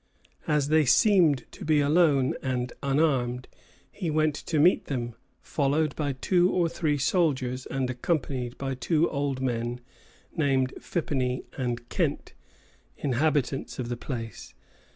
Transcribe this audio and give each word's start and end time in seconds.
As 0.47 0.69
they 0.69 0.83
seemed 0.83 1.45
to 1.51 1.63
be 1.63 1.79
alone 1.79 2.33
and 2.41 2.73
unarmed, 2.81 3.47
he 3.91 4.09
went 4.09 4.33
to 4.33 4.57
meet 4.57 4.85
them, 4.85 5.13
followed 5.43 5.95
by 5.95 6.13
two 6.13 6.49
or 6.49 6.67
three 6.67 6.97
soldiers 6.97 7.67
and 7.67 7.87
accompanied 7.87 8.57
by 8.57 8.73
two 8.73 9.07
old 9.11 9.41
men 9.41 9.79
named 10.35 10.73
Phippeny 10.79 11.43
and 11.55 11.87
Kent, 11.89 12.33
inhabitants 12.97 13.77
of 13.77 13.89
the 13.89 13.95
place. 13.95 14.55